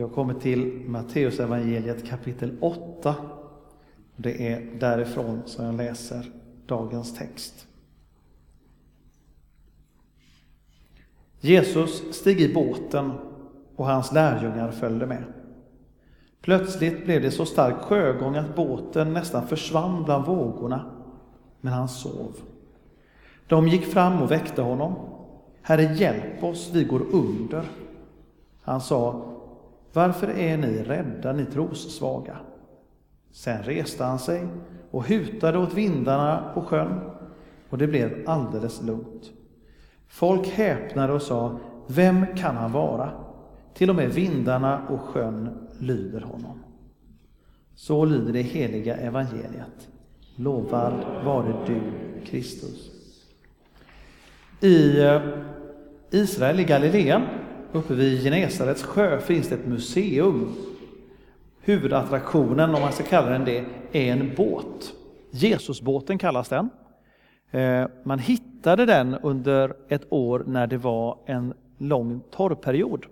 Vi 0.00 0.04
har 0.04 0.10
kommit 0.10 0.40
till 0.40 0.82
Matteus 0.86 1.40
evangeliet 1.40 2.08
kapitel 2.08 2.56
8. 2.60 3.14
Det 4.16 4.52
är 4.52 4.78
därifrån 4.80 5.42
som 5.46 5.64
jag 5.64 5.74
läser 5.74 6.26
dagens 6.66 7.14
text. 7.14 7.66
Jesus 11.40 12.14
steg 12.14 12.40
i 12.40 12.54
båten 12.54 13.12
och 13.76 13.86
hans 13.86 14.12
lärjungar 14.12 14.70
följde 14.70 15.06
med. 15.06 15.24
Plötsligt 16.40 17.04
blev 17.04 17.22
det 17.22 17.30
så 17.30 17.46
stark 17.46 17.76
sjögång 17.76 18.36
att 18.36 18.56
båten 18.56 19.12
nästan 19.12 19.46
försvann 19.46 20.04
bland 20.04 20.26
vågorna, 20.26 20.90
men 21.60 21.72
han 21.72 21.88
sov. 21.88 22.32
De 23.46 23.68
gick 23.68 23.84
fram 23.84 24.22
och 24.22 24.30
väckte 24.30 24.62
honom. 24.62 24.94
Herre, 25.62 25.82
hjälp 25.82 26.44
oss, 26.44 26.70
vi 26.74 26.84
går 26.84 27.02
under. 27.12 27.64
Han 28.62 28.80
sa, 28.80 29.29
varför 29.92 30.28
är 30.28 30.56
ni 30.56 30.82
rädda, 30.82 31.32
ni 31.32 31.44
trossvaga? 31.44 32.36
Sen 33.32 33.62
reste 33.62 34.04
han 34.04 34.18
sig 34.18 34.46
och 34.90 35.08
hutade 35.08 35.58
åt 35.58 35.74
vindarna 35.74 36.50
på 36.54 36.62
sjön, 36.62 37.00
och 37.70 37.78
det 37.78 37.86
blev 37.86 38.24
alldeles 38.26 38.82
lugnt. 38.82 39.30
Folk 40.08 40.46
häpnade 40.46 41.12
och 41.12 41.22
sa, 41.22 41.58
vem 41.86 42.26
kan 42.36 42.56
han 42.56 42.72
vara? 42.72 43.10
Till 43.74 43.90
och 43.90 43.96
med 43.96 44.10
vindarna 44.10 44.88
och 44.88 45.00
sjön 45.00 45.68
lyder 45.78 46.20
honom. 46.20 46.62
Så 47.74 48.04
lyder 48.04 48.32
det 48.32 48.42
heliga 48.42 48.96
evangeliet. 48.96 49.88
Lovad 50.36 50.94
vare 51.24 51.54
du, 51.66 51.80
Kristus. 52.24 52.90
I 54.60 55.02
eh, 55.02 55.20
Israel, 56.10 56.60
i 56.60 56.64
Galileen, 56.64 57.22
uppe 57.72 57.94
vid 57.94 58.22
Genesarets 58.22 58.82
sjö, 58.82 59.20
finns 59.20 59.48
det 59.48 59.54
ett 59.54 59.66
museum. 59.66 60.54
Huvudattraktionen, 61.60 62.74
om 62.74 62.80
man 62.80 62.92
ska 62.92 63.04
kalla 63.04 63.30
den 63.30 63.44
det, 63.44 63.64
är 63.92 64.12
en 64.12 64.34
båt. 64.36 64.92
Jesusbåten 65.30 66.18
kallas 66.18 66.48
den. 66.48 66.70
Eh, 67.50 67.86
man 68.04 68.18
hittade 68.18 68.86
den 68.86 69.14
under 69.14 69.76
ett 69.88 70.06
år 70.08 70.44
när 70.46 70.66
det 70.66 70.78
var 70.78 71.18
en 71.26 71.54
lång 71.78 72.20
torrperiod. 72.30 73.06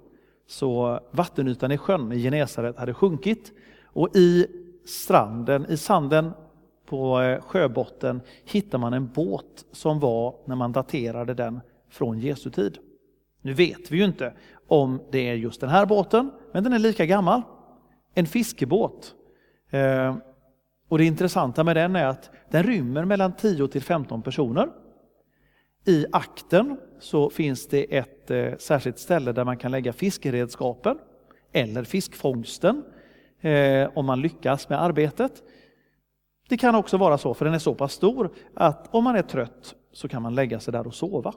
Så 0.46 1.00
vattenytan 1.10 1.72
i 1.72 1.78
sjön 1.78 2.12
i 2.12 2.22
Genesaret 2.22 2.78
hade 2.78 2.94
sjunkit 2.94 3.52
och 3.84 4.16
i 4.16 4.46
stranden, 4.86 5.66
i 5.68 5.76
sanden 5.76 6.30
på 6.86 7.20
eh, 7.20 7.40
sjöbotten 7.40 8.20
hittar 8.44 8.78
man 8.78 8.92
en 8.92 9.08
båt 9.14 9.64
som 9.72 10.00
var 10.00 10.34
när 10.44 10.56
man 10.56 10.72
daterade 10.72 11.34
den 11.34 11.60
från 11.90 12.18
Jesu 12.18 12.50
tid. 12.50 12.78
Nu 13.42 13.54
vet 13.54 13.90
vi 13.90 13.98
ju 13.98 14.04
inte 14.04 14.32
om 14.66 15.00
det 15.10 15.28
är 15.28 15.34
just 15.34 15.60
den 15.60 15.70
här 15.70 15.86
båten, 15.86 16.30
men 16.52 16.64
den 16.64 16.72
är 16.72 16.78
lika 16.78 17.06
gammal. 17.06 17.42
En 18.14 18.26
fiskebåt. 18.26 19.14
Eh, 19.70 20.16
och 20.88 20.98
det 20.98 21.04
intressanta 21.04 21.64
med 21.64 21.76
den 21.76 21.96
är 21.96 22.06
att 22.06 22.30
den 22.50 22.62
rymmer 22.62 23.04
mellan 23.04 23.32
10 23.32 23.68
till 23.68 23.82
15 23.82 24.22
personer. 24.22 24.68
I 25.84 26.06
akten 26.12 26.76
så 26.98 27.30
finns 27.30 27.68
det 27.68 27.96
ett 27.96 28.30
eh, 28.30 28.56
särskilt 28.58 28.98
ställe 28.98 29.32
där 29.32 29.44
man 29.44 29.56
kan 29.56 29.70
lägga 29.70 29.92
fiskeredskapen 29.92 30.98
eller 31.52 31.84
fiskfångsten 31.84 32.84
eh, 33.40 33.88
om 33.94 34.06
man 34.06 34.20
lyckas 34.20 34.68
med 34.68 34.82
arbetet. 34.82 35.42
Det 36.48 36.56
kan 36.56 36.74
också 36.74 36.96
vara 36.96 37.18
så, 37.18 37.34
för 37.34 37.44
den 37.44 37.54
är 37.54 37.58
så 37.58 37.74
pass 37.74 37.92
stor, 37.92 38.30
att 38.54 38.94
om 38.94 39.04
man 39.04 39.16
är 39.16 39.22
trött 39.22 39.74
så 39.92 40.08
kan 40.08 40.22
man 40.22 40.34
lägga 40.34 40.60
sig 40.60 40.72
där 40.72 40.86
och 40.86 40.94
sova. 40.94 41.34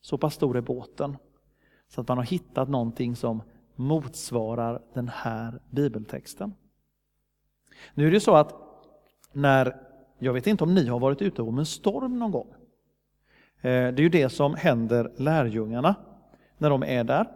Så 0.00 0.18
pass 0.18 0.34
stor 0.34 0.56
är 0.56 0.60
båten. 0.60 1.16
Så 1.88 2.00
att 2.00 2.08
man 2.08 2.18
har 2.18 2.24
hittat 2.24 2.68
någonting 2.68 3.16
som 3.16 3.42
motsvarar 3.76 4.82
den 4.94 5.08
här 5.08 5.60
bibeltexten. 5.70 6.54
Nu 7.94 8.06
är 8.06 8.10
det 8.10 8.20
så 8.20 8.34
att 8.34 8.54
när, 9.32 9.76
jag 10.18 10.32
vet 10.32 10.46
inte 10.46 10.64
om 10.64 10.74
ni 10.74 10.86
har 10.86 10.98
varit 10.98 11.22
ute 11.22 11.42
om 11.42 11.58
en 11.58 11.66
storm 11.66 12.18
någon 12.18 12.30
gång. 12.30 12.54
Eh, 13.60 13.62
det 13.62 14.00
är 14.00 14.00
ju 14.00 14.08
det 14.08 14.28
som 14.28 14.54
händer 14.54 15.12
lärjungarna 15.16 15.94
när 16.58 16.70
de 16.70 16.82
är 16.82 17.04
där. 17.04 17.26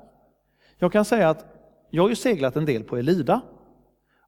Jag 0.78 0.92
kan 0.92 1.04
säga 1.04 1.30
att 1.30 1.46
jag 1.90 2.02
har 2.02 2.08
ju 2.08 2.16
seglat 2.16 2.56
en 2.56 2.64
del 2.64 2.84
på 2.84 2.96
Elida 2.96 3.40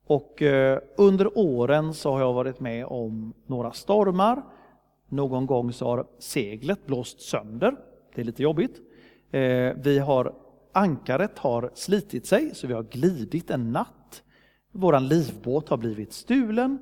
och 0.07 0.43
eh, 0.43 0.79
under 0.97 1.39
åren 1.39 1.95
så 1.95 2.13
har 2.13 2.21
jag 2.21 2.33
varit 2.33 2.61
med 2.61 2.87
om 2.87 3.35
några 3.47 3.73
stormar. 3.73 4.43
Någon 5.09 5.47
gång 5.47 5.73
så 5.73 5.87
har 5.87 6.07
seglet 6.19 6.87
blåst 6.87 7.21
sönder. 7.21 7.77
Det 8.15 8.21
är 8.21 8.25
lite 8.25 8.43
jobbigt. 8.43 8.81
Eh, 9.31 9.73
vi 9.77 9.99
har, 9.99 10.35
ankaret 10.73 11.39
har 11.39 11.71
slitit 11.75 12.27
sig 12.27 12.55
så 12.55 12.67
vi 12.67 12.75
har 12.75 12.83
glidit 12.83 13.51
en 13.51 13.73
natt. 13.73 14.23
Vår 14.73 15.01
livbåt 15.01 15.69
har 15.69 15.77
blivit 15.77 16.13
stulen 16.13 16.79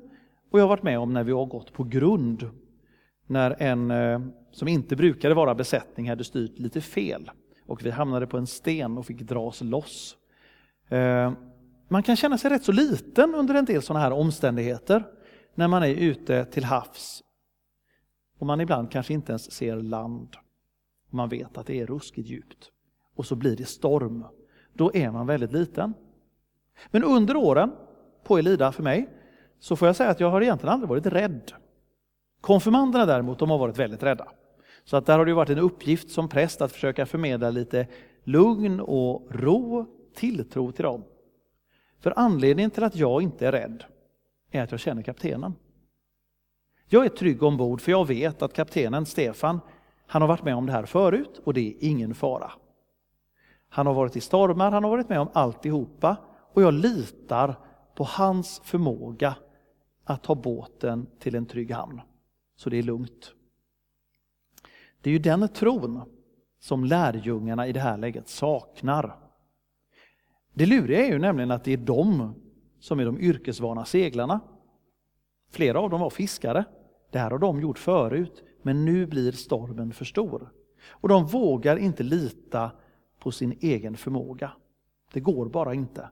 och 0.51 0.59
jag 0.59 0.63
har 0.63 0.69
varit 0.69 0.83
med 0.83 0.99
om 0.99 1.13
när 1.13 1.23
vi 1.23 1.31
har 1.31 1.45
gått 1.45 1.73
på 1.73 1.83
grund. 1.83 2.49
När 3.27 3.61
en 3.61 3.91
eh, 3.91 4.21
som 4.51 4.67
inte 4.67 4.95
brukade 4.95 5.35
vara 5.35 5.55
besättning 5.55 6.09
hade 6.09 6.23
styrt 6.23 6.59
lite 6.59 6.81
fel 6.81 7.31
och 7.65 7.85
vi 7.85 7.91
hamnade 7.91 8.27
på 8.27 8.37
en 8.37 8.47
sten 8.47 8.97
och 8.97 9.05
fick 9.05 9.21
dras 9.21 9.61
loss. 9.61 10.17
Eh, 10.89 11.33
man 11.87 12.03
kan 12.03 12.15
känna 12.15 12.37
sig 12.37 12.51
rätt 12.51 12.63
så 12.63 12.71
liten 12.71 13.35
under 13.35 13.55
en 13.55 13.65
del 13.65 13.81
sådana 13.81 14.05
här 14.05 14.11
omständigheter 14.11 15.03
när 15.55 15.67
man 15.67 15.83
är 15.83 15.95
ute 15.95 16.45
till 16.45 16.63
havs 16.63 17.23
och 18.39 18.47
man 18.47 18.61
ibland 18.61 18.91
kanske 18.91 19.13
inte 19.13 19.31
ens 19.31 19.51
ser 19.51 19.75
land. 19.75 20.35
Man 21.09 21.29
vet 21.29 21.57
att 21.57 21.67
det 21.67 21.79
är 21.79 21.85
ruskigt 21.85 22.27
djupt 22.27 22.71
och 23.15 23.25
så 23.25 23.35
blir 23.35 23.55
det 23.55 23.65
storm. 23.65 24.25
Då 24.73 24.91
är 24.93 25.11
man 25.11 25.27
väldigt 25.27 25.51
liten. 25.51 25.93
Men 26.91 27.03
under 27.03 27.35
åren 27.35 27.71
på 28.23 28.37
Elida 28.37 28.71
för 28.71 28.83
mig 28.83 29.09
så 29.59 29.75
får 29.75 29.87
jag 29.87 29.95
säga 29.95 30.09
att 30.09 30.19
jag 30.19 30.29
har 30.29 30.41
egentligen 30.41 30.73
aldrig 30.73 30.89
varit 30.89 31.05
rädd. 31.05 31.51
Konfirmanderna 32.41 33.05
däremot, 33.05 33.39
de 33.39 33.49
har 33.49 33.57
varit 33.57 33.77
väldigt 33.77 34.03
rädda. 34.03 34.27
Så 34.83 34.97
att 34.97 35.05
där 35.05 35.17
har 35.17 35.25
det 35.25 35.33
varit 35.33 35.49
en 35.49 35.59
uppgift 35.59 36.09
som 36.09 36.29
präst 36.29 36.61
att 36.61 36.71
försöka 36.71 37.05
förmedla 37.05 37.49
lite 37.49 37.87
lugn 38.23 38.79
och 38.79 39.27
ro, 39.29 39.85
tilltro 40.15 40.71
till 40.71 40.83
dem. 40.83 41.03
För 41.99 42.13
anledningen 42.15 42.71
till 42.71 42.83
att 42.83 42.95
jag 42.95 43.21
inte 43.21 43.47
är 43.47 43.51
rädd 43.51 43.83
är 44.51 44.63
att 44.63 44.71
jag 44.71 44.79
känner 44.79 45.01
kaptenen. 45.01 45.53
Jag 46.87 47.05
är 47.05 47.09
trygg 47.09 47.43
ombord 47.43 47.81
för 47.81 47.91
jag 47.91 48.07
vet 48.07 48.41
att 48.41 48.53
kaptenen 48.53 49.05
Stefan, 49.05 49.59
han 50.09 50.21
har 50.21 50.29
varit 50.29 50.43
med 50.43 50.55
om 50.55 50.65
det 50.65 50.71
här 50.71 50.85
förut 50.85 51.41
och 51.43 51.53
det 51.53 51.67
är 51.67 51.73
ingen 51.79 52.15
fara. 52.15 52.51
Han 53.69 53.87
har 53.87 53.93
varit 53.93 54.15
i 54.15 54.21
stormar, 54.21 54.71
han 54.71 54.83
har 54.83 54.91
varit 54.91 55.09
med 55.09 55.19
om 55.19 55.29
alltihopa 55.33 56.17
och 56.53 56.61
jag 56.61 56.73
litar 56.73 57.55
på 57.95 58.03
hans 58.03 58.61
förmåga 58.63 59.35
att 60.03 60.23
ta 60.23 60.35
båten 60.35 61.07
till 61.19 61.35
en 61.35 61.45
trygg 61.45 61.71
hamn. 61.71 62.01
Så 62.55 62.69
det 62.69 62.77
är 62.77 62.83
lugnt. 62.83 63.33
Det 65.01 65.09
är 65.09 65.11
ju 65.11 65.19
den 65.19 65.49
tron 65.49 66.01
som 66.59 66.85
lärjungarna 66.85 67.67
i 67.67 67.71
det 67.71 67.79
här 67.79 67.97
läget 67.97 68.27
saknar. 68.27 69.15
Det 70.53 70.65
luriga 70.65 71.05
är 71.05 71.11
ju 71.11 71.19
nämligen 71.19 71.51
att 71.51 71.63
det 71.63 71.73
är 71.73 71.77
de 71.77 72.33
som 72.79 72.99
är 72.99 73.05
de 73.05 73.19
yrkesvana 73.19 73.85
seglarna. 73.85 74.39
Flera 75.51 75.79
av 75.79 75.89
dem 75.89 76.01
var 76.01 76.09
fiskare. 76.09 76.65
Det 77.11 77.19
här 77.19 77.31
har 77.31 77.39
de 77.39 77.61
gjort 77.61 77.79
förut, 77.79 78.43
men 78.61 78.85
nu 78.85 79.05
blir 79.05 79.31
stormen 79.31 79.93
för 79.93 80.05
stor. 80.05 80.49
Och 80.89 81.09
de 81.09 81.25
vågar 81.25 81.77
inte 81.77 82.03
lita 82.03 82.71
på 83.19 83.31
sin 83.31 83.57
egen 83.59 83.97
förmåga. 83.97 84.51
Det 85.13 85.19
går 85.19 85.49
bara 85.49 85.73
inte. 85.73 86.09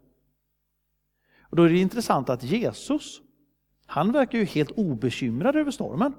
Och 1.41 1.55
då 1.55 1.63
är 1.63 1.69
det 1.69 1.79
intressant 1.79 2.29
att 2.29 2.43
Jesus, 2.43 3.21
han 3.85 4.11
verkar 4.11 4.37
ju 4.37 4.45
helt 4.45 4.71
obekymrad 4.71 5.55
över 5.55 5.71
stormen. 5.71 6.13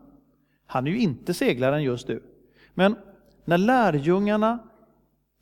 Han 0.67 0.87
är 0.87 0.91
ju 0.91 0.99
inte 0.99 1.35
seglaren 1.35 1.83
just 1.83 2.09
nu. 2.09 2.23
Men 2.75 2.97
när 3.45 3.59
lärjungarna 3.59 4.59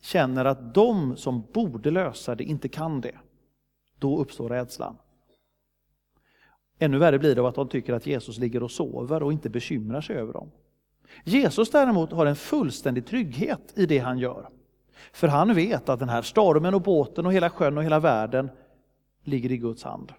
känner 0.01 0.45
att 0.45 0.73
de 0.73 1.17
som 1.17 1.43
borde 1.53 1.91
lösa 1.91 2.35
det 2.35 2.43
inte 2.43 2.69
kan 2.69 3.01
det, 3.01 3.15
då 3.99 4.19
uppstår 4.19 4.49
rädslan. 4.49 4.97
Ännu 6.79 6.97
värre 6.97 7.19
blir 7.19 7.35
det 7.35 7.41
av 7.41 7.47
att 7.47 7.55
de 7.55 7.69
tycker 7.69 7.93
att 7.93 8.07
Jesus 8.07 8.37
ligger 8.37 8.63
och 8.63 8.71
sover 8.71 9.23
och 9.23 9.33
inte 9.33 9.49
bekymrar 9.49 10.01
sig 10.01 10.15
över 10.15 10.33
dem. 10.33 10.51
Jesus 11.23 11.69
däremot 11.69 12.11
har 12.11 12.25
en 12.25 12.35
fullständig 12.35 13.05
trygghet 13.05 13.73
i 13.75 13.85
det 13.85 13.99
han 13.99 14.19
gör. 14.19 14.49
För 15.11 15.27
han 15.27 15.55
vet 15.55 15.89
att 15.89 15.99
den 15.99 16.09
här 16.09 16.21
stormen 16.21 16.73
och 16.73 16.81
båten 16.81 17.25
och 17.25 17.33
hela 17.33 17.49
sjön 17.49 17.77
och 17.77 17.83
hela 17.83 17.99
världen 17.99 18.49
ligger 19.23 19.51
i 19.51 19.57
Guds 19.57 19.83
hand. 19.83 20.13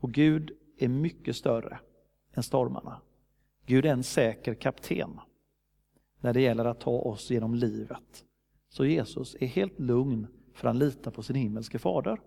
Och 0.00 0.12
Gud 0.12 0.50
är 0.78 0.88
mycket 0.88 1.36
större 1.36 1.78
än 2.34 2.42
stormarna. 2.42 3.00
Gud 3.66 3.86
är 3.86 3.92
en 3.92 4.02
säker 4.02 4.54
kapten 4.54 5.20
när 6.20 6.32
det 6.32 6.40
gäller 6.40 6.64
att 6.64 6.80
ta 6.80 6.90
oss 6.90 7.30
genom 7.30 7.54
livet. 7.54 8.24
Så 8.68 8.84
Jesus 8.84 9.36
är 9.40 9.46
helt 9.46 9.80
lugn 9.80 10.26
för 10.54 10.68
han 10.68 10.78
litar 10.78 11.10
på 11.10 11.22
sin 11.22 11.36
himmelske 11.36 11.78
fader. 11.78 12.20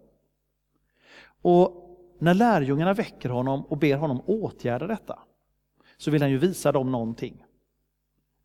Och 1.41 1.85
när 2.19 2.33
lärjungarna 2.33 2.93
väcker 2.93 3.29
honom 3.29 3.65
och 3.65 3.77
ber 3.77 3.97
honom 3.97 4.21
åtgärda 4.25 4.87
detta 4.87 5.19
så 5.97 6.11
vill 6.11 6.21
han 6.21 6.31
ju 6.31 6.37
visa 6.37 6.71
dem 6.71 6.91
någonting. 6.91 7.45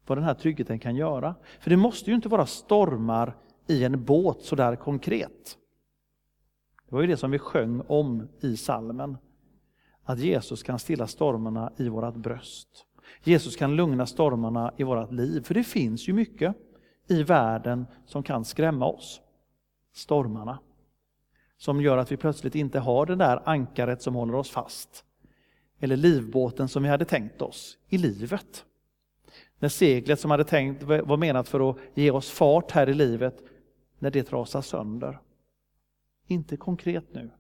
Vad 0.07 0.19
den 0.19 0.25
här 0.25 0.35
tryggheten 0.35 0.79
kan 0.79 0.97
göra. 0.97 1.35
För 1.61 1.71
det 1.71 1.77
måste 1.77 2.11
ju 2.11 2.17
inte 2.17 2.29
vara 2.29 2.47
stormar 2.47 3.37
i 3.67 3.85
en 3.85 4.05
båt 4.05 4.43
sådär 4.43 4.77
konkret. 4.77 5.59
Det 6.89 6.95
var 6.95 7.01
ju 7.01 7.07
det 7.07 7.17
som 7.17 7.31
vi 7.31 7.39
sjöng 7.39 7.83
om 7.87 8.29
i 8.41 8.57
salmen. 8.57 9.19
Att 10.05 10.19
Jesus 10.19 10.63
kan 10.63 10.79
stilla 10.79 11.07
stormarna 11.07 11.73
i 11.77 11.89
vårt 11.89 12.15
bröst. 12.15 12.69
Jesus 13.23 13.57
kan 13.57 13.77
lugna 13.77 14.07
stormarna 14.07 14.73
i 14.77 14.83
vårt 14.83 15.13
liv. 15.13 15.43
För 15.43 15.55
det 15.55 15.65
finns 15.65 16.09
ju 16.09 16.13
mycket 16.13 16.57
i 17.09 17.23
världen 17.23 17.87
som 18.07 18.23
kan 18.23 18.45
skrämma 18.45 18.87
oss. 18.87 19.21
Stormarna. 19.93 20.59
Som 21.57 21.81
gör 21.81 21.99
att 21.99 22.13
vi 22.13 22.17
plötsligt 22.17 22.55
inte 22.55 22.79
har 22.79 23.07
det 23.07 23.17
där 23.17 23.43
ankaret 23.45 24.03
som 24.03 24.15
håller 24.15 24.35
oss 24.35 24.51
fast. 24.51 25.05
Eller 25.81 25.97
livbåten 25.97 26.69
som 26.69 26.83
vi 26.83 26.89
hade 26.89 27.05
tänkt 27.05 27.43
oss 27.43 27.79
i 27.89 27.99
livet. 27.99 28.65
När 29.59 29.69
seglet 29.69 30.21
som 30.21 30.31
hade 30.31 30.45
tänkt 30.45 30.83
var 30.83 31.17
menat 31.17 31.49
för 31.49 31.71
att 31.71 31.77
ge 31.95 32.11
oss 32.11 32.31
fart 32.31 32.71
här 32.71 32.89
i 32.89 32.95
livet, 32.95 33.43
när 33.99 34.11
det 34.11 34.23
trasas 34.23 34.67
sönder. 34.67 35.19
Inte 36.27 36.57
konkret 36.57 37.15
nu, 37.15 37.31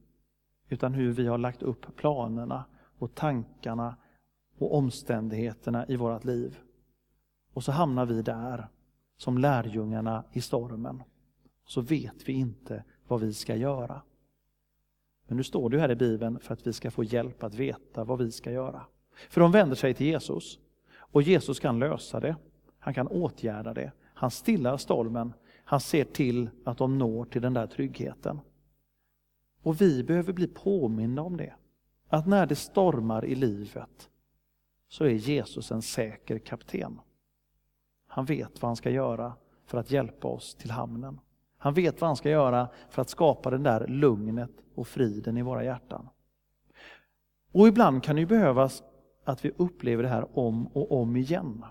utan 0.69 0.94
hur 0.94 1.12
vi 1.12 1.26
har 1.26 1.38
lagt 1.38 1.62
upp 1.62 1.96
planerna 1.96 2.64
och 2.99 3.14
tankarna 3.14 3.96
och 4.58 4.75
omständigheterna 4.75 5.87
i 5.88 5.96
vårt 5.96 6.25
liv. 6.25 6.58
Och 7.52 7.64
så 7.64 7.72
hamnar 7.72 8.06
vi 8.06 8.22
där 8.22 8.69
som 9.16 9.38
lärjungarna 9.38 10.25
i 10.32 10.40
stormen. 10.40 11.02
Så 11.66 11.81
vet 11.81 12.28
vi 12.28 12.32
inte 12.32 12.84
vad 13.08 13.20
vi 13.20 13.34
ska 13.34 13.56
göra. 13.56 14.02
Men 15.26 15.37
nu 15.37 15.43
står 15.43 15.70
det 15.70 15.81
här 15.81 15.90
i 15.90 15.96
Bibeln 15.96 16.38
för 16.40 16.52
att 16.52 16.66
vi 16.66 16.72
ska 16.72 16.90
få 16.90 17.05
hjälp 17.05 17.43
att 17.43 17.55
veta 17.55 18.05
vad 18.05 18.19
vi 18.19 18.32
ska 18.32 18.52
göra. 18.52 18.87
För 19.31 19.40
de 19.40 19.52
vänder 19.52 19.76
sig 19.76 19.94
till 19.94 20.06
Jesus 20.06 20.58
och 21.14 21.22
Jesus 21.22 21.61
kan 21.61 21.78
lösa 21.78 22.20
det. 22.20 22.37
Han 22.78 22.94
kan 22.94 23.08
åtgärda 23.08 23.75
det. 23.75 23.93
Han 24.02 24.31
stillar 24.31 24.76
stormen. 24.76 25.32
Han 25.64 25.81
ser 25.81 26.05
till 26.05 26.50
att 26.64 26.78
de 26.78 26.99
når 26.99 27.25
till 27.25 27.43
den 27.43 27.55
där 27.55 27.66
tryggheten. 27.66 28.40
Och 29.62 29.81
vi 29.81 30.05
behöver 30.05 30.32
bli 30.32 30.46
påminna 30.46 31.22
om 31.22 31.37
det. 31.37 31.55
Att 32.08 32.26
när 32.26 32.46
det 32.46 32.56
stormar 32.56 33.25
i 33.25 33.34
livet 33.34 34.11
så 34.88 35.05
är 35.05 35.11
Jesus 35.11 35.72
en 35.72 35.82
säker 35.82 36.38
kapten. 36.38 37.00
Han 38.06 38.25
vet 38.25 38.62
vad 38.62 38.69
han 38.69 38.76
ska 38.76 38.90
göra 38.90 39.32
för 39.66 39.78
att 39.78 39.90
hjälpa 39.90 40.28
oss 40.28 40.55
till 40.55 40.70
hamnen. 40.70 41.20
Han 41.58 41.75
vet 41.75 42.00
vad 42.00 42.08
han 42.08 42.16
ska 42.16 42.31
göra 42.31 42.69
för 42.90 43.02
att 43.02 43.11
skapa 43.11 43.50
den 43.50 43.62
där 43.62 43.87
lugnet 43.87 44.52
och 44.75 44.88
friden 44.88 45.37
i 45.37 45.43
våra 45.43 45.64
hjärtan. 45.64 46.08
Och 47.52 47.69
ibland 47.69 48.02
kan 48.02 48.16
det 48.16 48.26
behövas 48.26 48.82
att 49.25 49.44
vi 49.44 49.50
upplever 49.56 50.03
det 50.03 50.09
här 50.09 50.38
om 50.38 50.67
och 50.67 50.93
om 50.93 51.17
igen. 51.17 51.65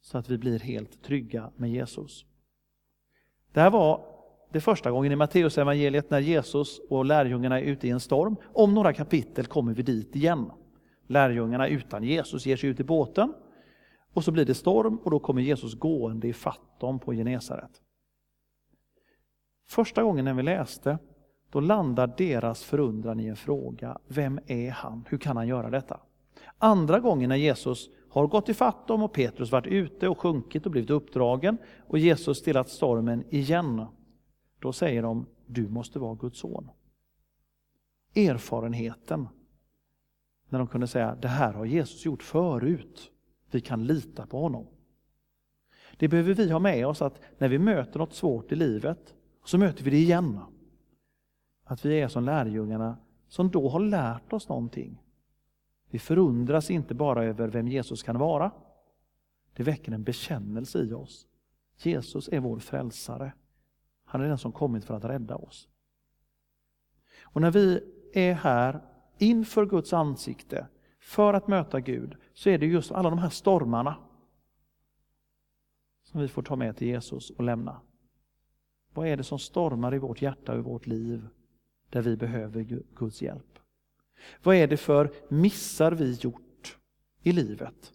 Så 0.00 0.18
att 0.18 0.30
vi 0.30 0.38
blir 0.38 0.58
helt 0.58 1.02
trygga 1.02 1.50
med 1.56 1.70
Jesus. 1.70 2.24
Det 3.52 3.60
här 3.60 3.70
var 3.70 4.00
det 4.52 4.60
första 4.60 4.90
gången 4.90 5.12
i 5.12 5.16
Matteus 5.16 5.58
evangeliet 5.58 6.10
när 6.10 6.20
Jesus 6.20 6.80
och 6.90 7.04
lärjungarna 7.04 7.60
är 7.60 7.64
ute 7.64 7.86
i 7.86 7.90
en 7.90 8.00
storm. 8.00 8.36
Om 8.52 8.74
några 8.74 8.92
kapitel 8.92 9.46
kommer 9.46 9.74
vi 9.74 9.82
dit 9.82 10.16
igen. 10.16 10.50
Lärjungarna 11.06 11.68
utan 11.68 12.04
Jesus 12.04 12.46
ger 12.46 12.56
sig 12.56 12.70
ut 12.70 12.80
i 12.80 12.84
båten 12.84 13.34
och 14.12 14.24
så 14.24 14.32
blir 14.32 14.44
det 14.44 14.54
storm 14.54 14.96
och 14.96 15.10
då 15.10 15.18
kommer 15.18 15.42
Jesus 15.42 15.74
gående 15.74 16.28
i 16.28 16.34
dem 16.80 16.98
på 16.98 17.12
Genesaret. 17.12 17.82
Första 19.68 20.02
gången 20.02 20.24
när 20.24 20.34
vi 20.34 20.42
läste, 20.42 20.98
då 21.50 21.60
landar 21.60 22.14
deras 22.16 22.64
förundran 22.64 23.20
i 23.20 23.26
en 23.26 23.36
fråga. 23.36 23.98
Vem 24.06 24.40
är 24.46 24.70
han? 24.70 25.04
Hur 25.08 25.18
kan 25.18 25.36
han 25.36 25.48
göra 25.48 25.70
detta? 25.70 26.00
Andra 26.58 27.00
gången 27.00 27.28
när 27.28 27.36
Jesus 27.36 27.90
har 28.08 28.26
gått 28.26 28.48
i 28.48 28.54
dem 28.86 29.02
och 29.02 29.12
Petrus 29.12 29.52
varit 29.52 29.66
ute 29.66 30.08
och 30.08 30.18
sjunkit 30.18 30.66
och 30.66 30.72
blivit 30.72 30.90
uppdragen 30.90 31.58
och 31.86 31.98
Jesus 31.98 32.38
stillat 32.38 32.68
stormen 32.68 33.24
igen. 33.30 33.86
Då 34.58 34.72
säger 34.72 35.02
de, 35.02 35.26
du 35.46 35.68
måste 35.68 35.98
vara 35.98 36.14
Guds 36.14 36.38
son. 36.38 36.70
Erfarenheten, 38.14 39.28
när 40.48 40.58
de 40.58 40.68
kunde 40.68 40.86
säga, 40.86 41.14
det 41.14 41.28
här 41.28 41.52
har 41.52 41.64
Jesus 41.64 42.04
gjort 42.04 42.22
förut. 42.22 43.10
Vi 43.50 43.60
kan 43.60 43.86
lita 43.86 44.26
på 44.26 44.40
honom. 44.40 44.66
Det 45.96 46.08
behöver 46.08 46.34
vi 46.34 46.50
ha 46.50 46.58
med 46.58 46.86
oss 46.86 47.02
att 47.02 47.20
när 47.38 47.48
vi 47.48 47.58
möter 47.58 47.98
något 47.98 48.14
svårt 48.14 48.52
i 48.52 48.56
livet 48.56 49.14
så 49.44 49.58
möter 49.58 49.84
vi 49.84 49.90
det 49.90 49.96
igen. 49.96 50.40
Att 51.64 51.84
vi 51.84 52.00
är 52.00 52.08
som 52.08 52.24
lärjungarna 52.24 52.96
som 53.28 53.50
då 53.50 53.68
har 53.68 53.80
lärt 53.80 54.32
oss 54.32 54.48
någonting. 54.48 55.02
Vi 55.90 55.98
förundras 55.98 56.70
inte 56.70 56.94
bara 56.94 57.24
över 57.24 57.48
vem 57.48 57.68
Jesus 57.68 58.02
kan 58.02 58.18
vara. 58.18 58.50
Det 59.52 59.62
väcker 59.62 59.92
en 59.92 60.04
bekännelse 60.04 60.78
i 60.78 60.92
oss. 60.92 61.26
Jesus 61.76 62.28
är 62.28 62.40
vår 62.40 62.58
frälsare. 62.58 63.32
Han 64.04 64.20
är 64.20 64.28
den 64.28 64.38
som 64.38 64.52
kommit 64.52 64.84
för 64.84 64.94
att 64.94 65.04
rädda 65.04 65.36
oss. 65.36 65.68
Och 67.22 67.40
när 67.40 67.50
vi 67.50 67.80
är 68.12 68.34
här 68.34 68.80
inför 69.18 69.66
Guds 69.66 69.92
ansikte 69.92 70.66
för 71.00 71.34
att 71.34 71.48
möta 71.48 71.80
Gud 71.80 72.16
så 72.32 72.50
är 72.50 72.58
det 72.58 72.66
just 72.66 72.92
alla 72.92 73.10
de 73.10 73.18
här 73.18 73.30
stormarna 73.30 73.96
som 76.02 76.20
vi 76.20 76.28
får 76.28 76.42
ta 76.42 76.56
med 76.56 76.76
till 76.76 76.88
Jesus 76.88 77.30
och 77.30 77.44
lämna. 77.44 77.80
Vad 78.94 79.08
är 79.08 79.16
det 79.16 79.24
som 79.24 79.38
stormar 79.38 79.94
i 79.94 79.98
vårt 79.98 80.22
hjärta 80.22 80.52
och 80.52 80.58
i 80.58 80.62
vårt 80.62 80.86
liv 80.86 81.28
där 81.90 82.02
vi 82.02 82.16
behöver 82.16 82.62
Guds 82.94 83.22
hjälp? 83.22 83.58
Vad 84.42 84.56
är 84.56 84.66
det 84.66 84.76
för 84.76 85.12
missar 85.28 85.92
vi 85.92 86.12
gjort 86.12 86.78
i 87.22 87.32
livet 87.32 87.92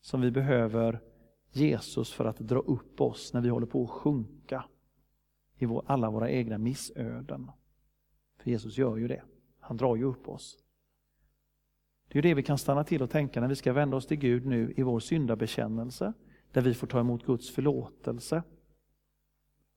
som 0.00 0.20
vi 0.20 0.30
behöver 0.30 1.00
Jesus 1.50 2.12
för 2.12 2.24
att 2.24 2.38
dra 2.38 2.58
upp 2.58 3.00
oss 3.00 3.32
när 3.32 3.40
vi 3.40 3.48
håller 3.48 3.66
på 3.66 3.84
att 3.84 3.90
sjunka 3.90 4.64
i 5.58 5.66
alla 5.86 6.10
våra 6.10 6.30
egna 6.30 6.58
missöden? 6.58 7.50
För 8.38 8.50
Jesus 8.50 8.78
gör 8.78 8.96
ju 8.96 9.08
det. 9.08 9.22
Han 9.60 9.76
drar 9.76 9.96
ju 9.96 10.04
upp 10.04 10.28
oss. 10.28 10.58
Det 12.08 12.18
är 12.18 12.22
det 12.22 12.34
vi 12.34 12.42
kan 12.42 12.58
stanna 12.58 12.84
till 12.84 13.02
och 13.02 13.10
tänka 13.10 13.40
när 13.40 13.48
vi 13.48 13.56
ska 13.56 13.72
vända 13.72 13.96
oss 13.96 14.06
till 14.06 14.16
Gud 14.16 14.46
nu 14.46 14.74
i 14.76 14.82
vår 14.82 15.00
syndabekännelse, 15.00 16.12
där 16.52 16.62
vi 16.62 16.74
får 16.74 16.86
ta 16.86 17.00
emot 17.00 17.24
Guds 17.24 17.50
förlåtelse. 17.50 18.42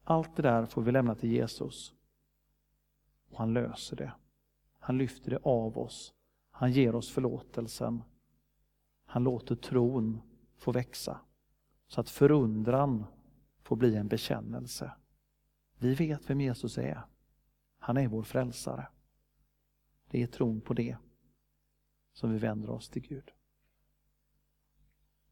Allt 0.04 0.36
det 0.36 0.42
där 0.42 0.66
får 0.66 0.82
vi 0.82 0.92
lämna 0.92 1.16
till 1.16 1.32
Jesus. 1.32 1.94
Och 3.30 3.38
han 3.38 3.54
löser 3.54 3.96
det. 3.96 4.14
Han 4.84 4.98
lyfter 4.98 5.32
det 5.32 5.40
av 5.44 5.78
oss. 5.78 6.14
Han 6.52 6.72
ger 6.72 6.96
oss 6.96 7.12
förlåtelsen. 7.12 8.04
Han 9.06 9.24
låter 9.24 9.56
tron 9.56 10.22
få 10.58 10.72
växa. 10.72 11.22
Så 11.88 12.02
att 12.02 12.10
förundran 12.10 13.06
får 13.62 13.76
bli 13.76 13.96
en 13.96 14.08
bekännelse. 14.08 14.92
Vi 15.78 15.94
vet 15.94 16.30
vem 16.30 16.42
Jesus 16.42 16.78
är. 16.78 17.02
Han 17.78 17.98
är 17.98 18.08
vår 18.08 18.24
frälsare. 18.24 18.88
Det 20.10 20.24
är 20.24 20.28
tron 20.28 20.62
på 20.62 20.74
det 20.74 20.98
som 22.14 22.32
vi 22.32 22.38
vänder 22.38 22.70
oss 22.70 22.90
till 22.90 23.02
Gud. 23.02 23.32